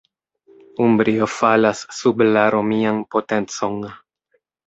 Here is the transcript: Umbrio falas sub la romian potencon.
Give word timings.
Umbrio 0.85 1.27
falas 1.33 1.83
sub 1.97 2.25
la 2.29 2.47
romian 2.57 3.03
potencon. 3.17 3.79